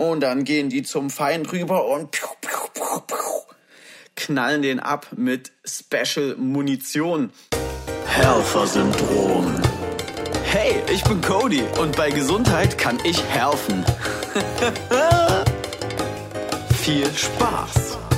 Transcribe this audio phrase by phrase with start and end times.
[0.00, 3.16] und dann gehen die zum Feind rüber und piu, piu, piu, piu,
[4.16, 7.30] knallen den ab mit Special Munition.
[8.06, 9.60] Helfer-Syndrom.
[10.44, 13.84] Hey, ich bin Cody und bei Gesundheit kann ich helfen.
[16.82, 18.09] Viel Spaß!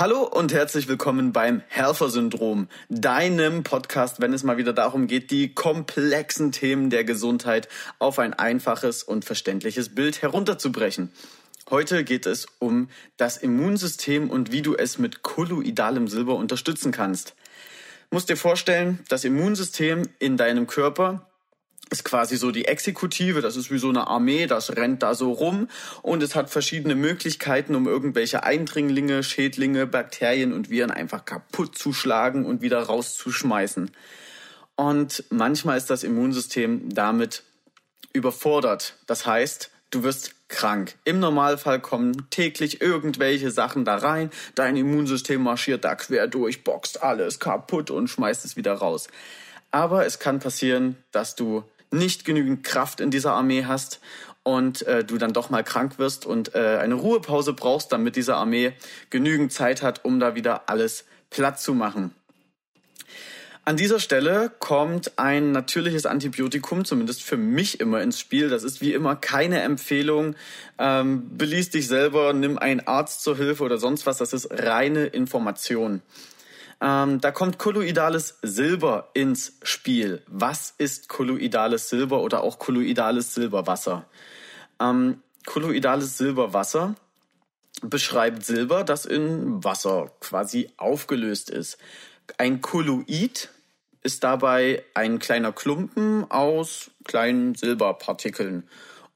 [0.00, 5.52] Hallo und herzlich willkommen beim Helfer-Syndrom, deinem Podcast, wenn es mal wieder darum geht, die
[5.52, 7.66] komplexen Themen der Gesundheit
[7.98, 11.10] auf ein einfaches und verständliches Bild herunterzubrechen.
[11.68, 17.34] Heute geht es um das Immunsystem und wie du es mit kolloidalem Silber unterstützen kannst.
[18.12, 21.27] Musst dir vorstellen, das Immunsystem in deinem Körper
[21.90, 25.32] ist quasi so die Exekutive, das ist wie so eine Armee, das rennt da so
[25.32, 25.68] rum
[26.02, 31.92] und es hat verschiedene Möglichkeiten, um irgendwelche Eindringlinge, Schädlinge, Bakterien und Viren einfach kaputt zu
[31.92, 33.90] schlagen und wieder rauszuschmeißen.
[34.76, 37.42] Und manchmal ist das Immunsystem damit
[38.12, 38.96] überfordert.
[39.06, 40.94] Das heißt, du wirst krank.
[41.04, 47.02] Im Normalfall kommen täglich irgendwelche Sachen da rein, dein Immunsystem marschiert da quer durch, boxt
[47.02, 49.08] alles kaputt und schmeißt es wieder raus.
[49.70, 54.00] Aber es kann passieren, dass du nicht genügend Kraft in dieser Armee hast
[54.42, 58.36] und äh, du dann doch mal krank wirst und äh, eine Ruhepause brauchst, damit diese
[58.36, 58.72] Armee
[59.10, 62.14] genügend Zeit hat, um da wieder alles platt zu machen.
[63.68, 68.48] An dieser Stelle kommt ein natürliches Antibiotikum, zumindest für mich immer ins Spiel.
[68.48, 70.36] Das ist wie immer keine Empfehlung.
[70.78, 74.16] Ähm, beließ dich selber, nimm einen Arzt zur Hilfe oder sonst was.
[74.16, 76.00] Das ist reine Information.
[76.80, 80.22] Ähm, da kommt kolloidales Silber ins Spiel.
[80.26, 84.04] Was ist kolloidales Silber oder auch kolloidales Silberwasser?
[84.80, 86.94] Ähm, kolloidales Silberwasser
[87.82, 91.78] beschreibt Silber, das in Wasser quasi aufgelöst ist.
[92.36, 93.50] Ein Kolloid
[94.02, 98.68] ist dabei ein kleiner Klumpen aus kleinen Silberpartikeln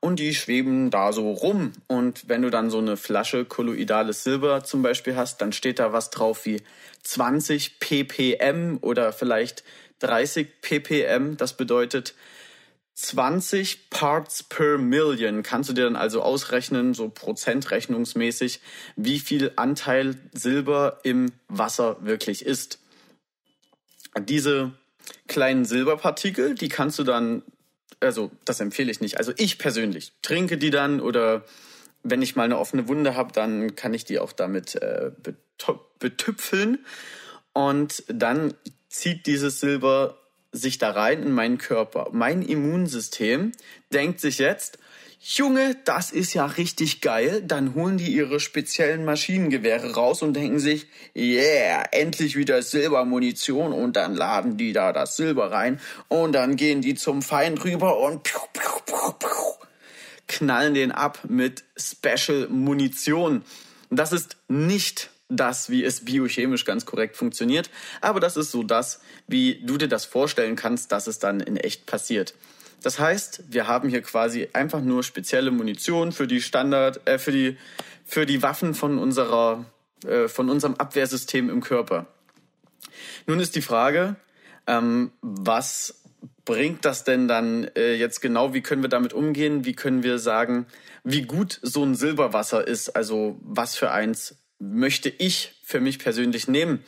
[0.02, 1.72] und die schweben da so rum.
[1.86, 5.92] Und wenn du dann so eine Flasche kolloidales Silber zum Beispiel hast, dann steht da
[5.92, 6.60] was drauf wie
[7.04, 9.62] 20 ppm oder vielleicht
[10.00, 11.36] 30 ppm.
[11.36, 12.14] Das bedeutet
[12.94, 15.44] 20 Parts per Million.
[15.44, 18.60] Kannst du dir dann also ausrechnen, so prozentrechnungsmäßig,
[18.96, 22.80] wie viel Anteil Silber im Wasser wirklich ist.
[24.18, 24.72] Diese
[25.28, 27.44] kleinen Silberpartikel, die kannst du dann
[28.02, 29.18] also das empfehle ich nicht.
[29.18, 31.44] Also ich persönlich trinke die dann oder
[32.02, 35.12] wenn ich mal eine offene Wunde habe, dann kann ich die auch damit äh,
[35.98, 36.84] betüpfeln
[37.52, 38.54] und dann
[38.88, 40.18] zieht dieses Silber
[40.50, 42.08] sich da rein in meinen Körper.
[42.12, 43.52] Mein Immunsystem
[43.92, 44.78] denkt sich jetzt,
[45.24, 47.44] Junge, das ist ja richtig geil.
[47.46, 53.94] Dann holen die ihre speziellen Maschinengewehre raus und denken sich, yeah, endlich wieder Silbermunition und
[53.94, 55.78] dann laden die da das Silber rein
[56.08, 59.28] und dann gehen die zum Feind rüber und piu, piu, piu, piu,
[60.26, 63.44] knallen den ab mit Special Munition.
[63.90, 69.00] Das ist nicht das, wie es biochemisch ganz korrekt funktioniert, aber das ist so das,
[69.28, 72.34] wie du dir das vorstellen kannst, dass es dann in echt passiert.
[72.82, 77.32] Das heißt, wir haben hier quasi einfach nur spezielle Munition für die Standard, äh, für
[77.32, 77.56] die
[78.04, 79.64] für die Waffen von unserer
[80.04, 82.06] äh, von unserem Abwehrsystem im Körper.
[83.26, 84.16] Nun ist die Frage,
[84.66, 86.02] ähm, was
[86.44, 88.54] bringt das denn dann äh, jetzt genau?
[88.54, 89.64] Wie können wir damit umgehen?
[89.64, 90.66] Wie können wir sagen,
[91.04, 92.90] wie gut so ein Silberwasser ist?
[92.90, 96.84] Also was für eins möchte ich für mich persönlich nehmen?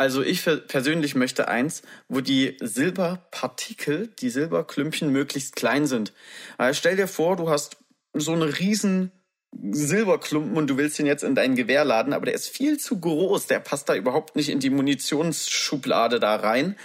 [0.00, 6.14] Also ich persönlich möchte eins, wo die Silberpartikel, die Silberklümpchen möglichst klein sind.
[6.56, 7.76] Also stell dir vor, du hast
[8.14, 9.12] so eine riesen
[9.52, 12.98] Silberklumpen und du willst ihn jetzt in dein Gewehr laden, aber der ist viel zu
[12.98, 16.76] groß, der passt da überhaupt nicht in die Munitionsschublade da rein.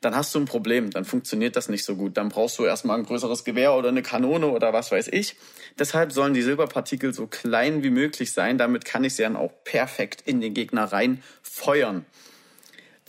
[0.00, 2.16] Dann hast du ein Problem, dann funktioniert das nicht so gut.
[2.16, 5.36] Dann brauchst du erstmal ein größeres Gewehr oder eine Kanone oder was weiß ich.
[5.78, 8.56] Deshalb sollen die Silberpartikel so klein wie möglich sein.
[8.56, 12.06] Damit kann ich sie dann auch perfekt in den Gegner rein feuern.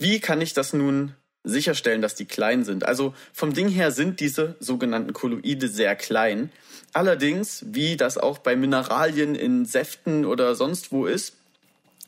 [0.04, 2.84] Wie kann ich das nun sicherstellen, dass die klein sind?
[2.84, 6.52] Also vom Ding her sind diese sogenannten Kolloide sehr klein.
[6.92, 11.36] Allerdings, wie das auch bei Mineralien in Säften oder sonst wo ist,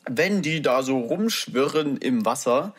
[0.07, 2.75] wenn die da so rumschwirren im Wasser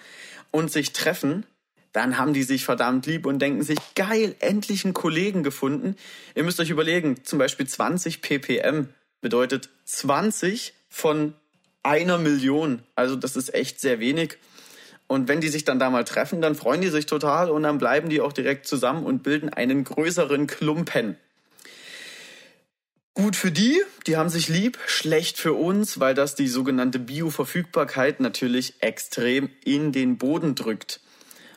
[0.52, 1.48] und sich treffen,
[1.94, 5.96] dann haben die sich verdammt lieb und denken sich, geil, endlich einen Kollegen gefunden.
[6.36, 8.90] Ihr müsst euch überlegen, zum Beispiel 20 ppm
[9.22, 11.34] bedeutet 20 von
[11.82, 12.84] einer Million.
[12.94, 14.38] Also das ist echt sehr wenig.
[15.08, 17.78] Und wenn die sich dann da mal treffen, dann freuen die sich total und dann
[17.78, 21.18] bleiben die auch direkt zusammen und bilden einen größeren Klumpen.
[23.14, 28.20] Gut für die, die haben sich lieb, schlecht für uns, weil das die sogenannte Bioverfügbarkeit
[28.20, 31.00] natürlich extrem in den Boden drückt.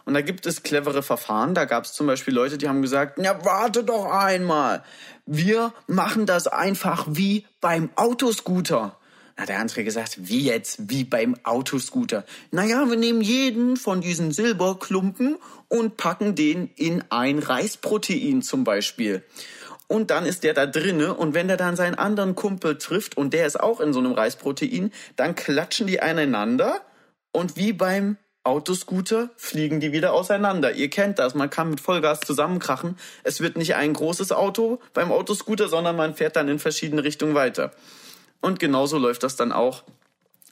[0.06, 1.54] Und da gibt es clevere Verfahren.
[1.54, 4.82] Da gab es zum Beispiel Leute, die haben gesagt, ja, warte doch einmal.
[5.26, 8.96] Wir machen das einfach wie beim Autoscooter.
[9.40, 12.26] Na, der andere gesagt, wie jetzt, wie beim Autoscooter?
[12.50, 15.38] Naja, wir nehmen jeden von diesen Silberklumpen
[15.68, 19.22] und packen den in ein Reisprotein zum Beispiel.
[19.88, 23.32] Und dann ist der da drinne und wenn der dann seinen anderen Kumpel trifft und
[23.32, 26.82] der ist auch in so einem Reisprotein, dann klatschen die aneinander
[27.32, 30.72] und wie beim Autoscooter fliegen die wieder auseinander.
[30.72, 32.98] Ihr kennt das, man kann mit Vollgas zusammenkrachen.
[33.22, 37.34] Es wird nicht ein großes Auto beim Autoscooter, sondern man fährt dann in verschiedene Richtungen
[37.34, 37.72] weiter.
[38.40, 39.84] Und genauso läuft das dann auch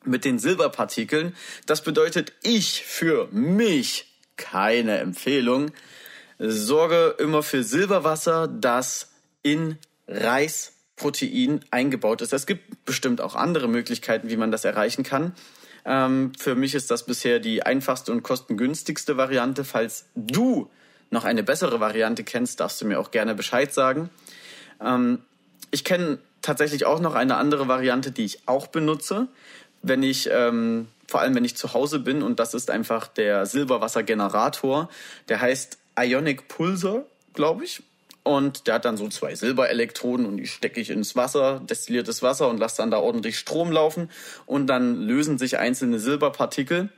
[0.05, 1.35] mit den Silberpartikeln.
[1.67, 4.07] Das bedeutet, ich für mich
[4.37, 5.73] keine Empfehlung.
[6.39, 9.11] Sorge immer für Silberwasser, das
[9.43, 9.77] in
[10.07, 12.33] Reisprotein eingebaut ist.
[12.33, 15.35] Es gibt bestimmt auch andere Möglichkeiten, wie man das erreichen kann.
[15.85, 19.65] Ähm, für mich ist das bisher die einfachste und kostengünstigste Variante.
[19.65, 20.71] Falls du
[21.11, 24.11] noch eine bessere Variante kennst, darfst du mir auch gerne Bescheid sagen.
[24.81, 25.23] Ähm,
[25.71, 29.29] ich kenne tatsächlich auch noch eine andere Variante, die ich auch benutze,
[29.83, 33.47] wenn ich ähm, vor allem wenn ich zu Hause bin und das ist einfach der
[33.47, 34.89] Silberwassergenerator.
[35.29, 37.83] Der heißt Ionic Pulsar, glaube ich.
[38.25, 42.49] Und der hat dann so zwei Silberelektroden und die stecke ich ins Wasser, destilliertes Wasser
[42.49, 44.11] und lasse dann da ordentlich Strom laufen
[44.45, 46.91] und dann lösen sich einzelne Silberpartikel.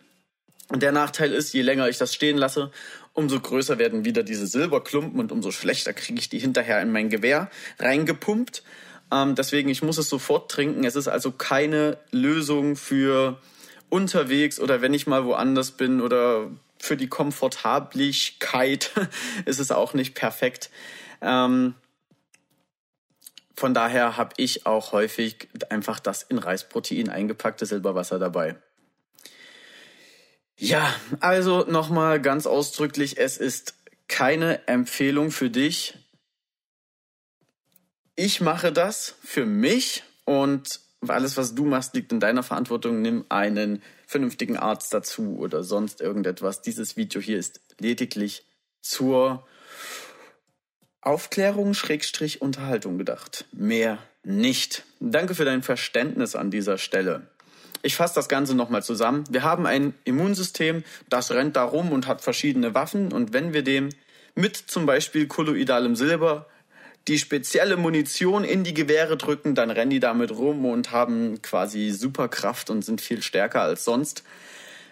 [0.71, 2.73] Und der Nachteil ist, je länger ich das stehen lasse,
[3.13, 7.11] umso größer werden wieder diese Silberklumpen und umso schlechter kriege ich die hinterher in mein
[7.11, 7.49] Gewehr
[7.79, 8.65] reingepumpt.
[9.12, 10.85] Ähm, deswegen, ich muss es sofort trinken.
[10.85, 13.39] Es ist also keine Lösung für
[13.89, 16.49] unterwegs oder wenn ich mal woanders bin oder
[16.79, 18.93] für die Komfortablichkeit
[19.45, 20.71] ist es auch nicht perfekt.
[21.21, 21.75] Ähm,
[23.55, 28.56] von daher habe ich auch häufig einfach das in Reisprotein eingepackte Silberwasser dabei.
[30.56, 33.75] Ja, also nochmal ganz ausdrücklich, es ist
[34.09, 35.99] keine Empfehlung für dich.
[38.22, 43.00] Ich mache das für mich und alles, was du machst, liegt in deiner Verantwortung.
[43.00, 46.61] Nimm einen vernünftigen Arzt dazu oder sonst irgendetwas.
[46.61, 48.44] Dieses Video hier ist lediglich
[48.82, 49.46] zur
[51.00, 53.46] Aufklärung, Schrägstrich, Unterhaltung gedacht.
[53.52, 54.84] Mehr nicht.
[55.00, 57.26] Danke für dein Verständnis an dieser Stelle.
[57.81, 59.25] Ich fasse das Ganze nochmal zusammen.
[59.31, 63.14] Wir haben ein Immunsystem, das rennt da rum und hat verschiedene Waffen.
[63.14, 63.88] Und wenn wir dem
[64.34, 66.50] mit zum Beispiel kolloidalem Silber
[67.08, 71.91] die spezielle Munition in die Gewehre drücken, dann rennen die damit rum und haben quasi
[71.91, 74.23] Superkraft und sind viel stärker als sonst.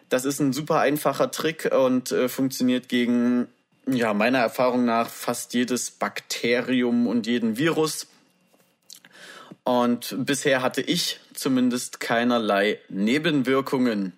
[0.08, 3.46] Das ist ein super einfacher Trick und äh, funktioniert gegen
[3.86, 8.06] ja, meiner Erfahrung nach fast jedes Bakterium und jeden Virus.
[9.64, 14.14] Und bisher hatte ich zumindest keinerlei Nebenwirkungen.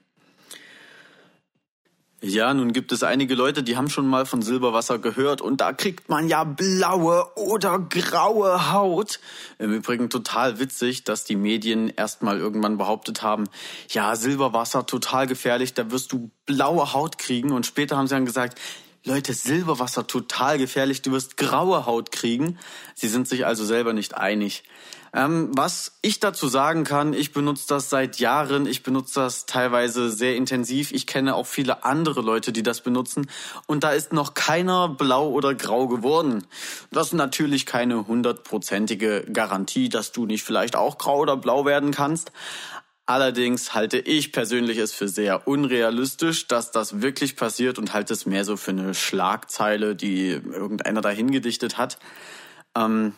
[2.22, 5.72] Ja, nun gibt es einige Leute, die haben schon mal von Silberwasser gehört und da
[5.72, 9.20] kriegt man ja blaue oder graue Haut.
[9.58, 13.48] Im Übrigen total witzig, dass die Medien erstmal irgendwann behauptet haben,
[13.88, 18.26] ja, Silberwasser total gefährlich, da wirst du blaue Haut kriegen und später haben sie dann
[18.26, 18.60] gesagt,
[19.02, 22.58] Leute, Silberwasser total gefährlich, du wirst graue Haut kriegen.
[22.94, 24.62] Sie sind sich also selber nicht einig.
[25.12, 30.10] Ähm, was ich dazu sagen kann, ich benutze das seit Jahren, ich benutze das teilweise
[30.10, 30.92] sehr intensiv.
[30.92, 33.28] Ich kenne auch viele andere Leute, die das benutzen
[33.66, 36.46] und da ist noch keiner blau oder grau geworden.
[36.92, 41.90] Das ist natürlich keine hundertprozentige Garantie, dass du nicht vielleicht auch grau oder blau werden
[41.90, 42.30] kannst.
[43.10, 48.24] Allerdings halte ich persönlich es für sehr unrealistisch, dass das wirklich passiert und halte es
[48.24, 51.98] mehr so für eine Schlagzeile, die irgendeiner dahin gedichtet hat.
[52.76, 53.14] Ähm,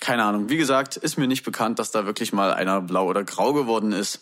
[0.00, 0.48] keine Ahnung.
[0.48, 3.92] Wie gesagt, ist mir nicht bekannt, dass da wirklich mal einer blau oder grau geworden
[3.92, 4.20] ist.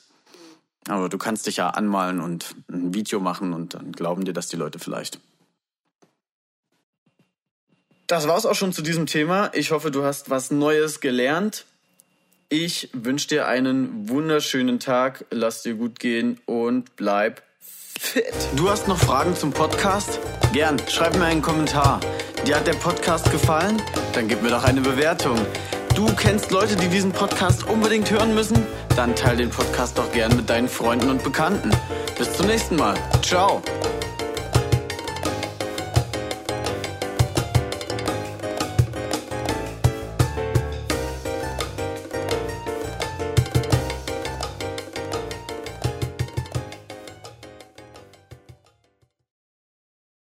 [0.88, 4.48] Aber du kannst dich ja anmalen und ein Video machen und dann glauben dir das
[4.48, 5.20] die Leute vielleicht.
[8.06, 9.50] Das war's auch schon zu diesem Thema.
[9.54, 11.64] Ich hoffe, du hast was Neues gelernt.
[12.48, 17.42] Ich wünsche dir einen wunderschönen Tag, lass dir gut gehen und bleib
[17.98, 18.34] fit.
[18.56, 20.20] Du hast noch Fragen zum Podcast?
[20.52, 22.00] Gern, schreib mir einen Kommentar.
[22.46, 23.80] Dir hat der Podcast gefallen?
[24.14, 25.38] Dann gib mir doch eine Bewertung.
[25.94, 28.66] Du kennst Leute, die diesen Podcast unbedingt hören müssen?
[28.96, 31.70] Dann teile den Podcast doch gern mit deinen Freunden und Bekannten.
[32.18, 32.94] Bis zum nächsten Mal.
[33.22, 33.62] Ciao.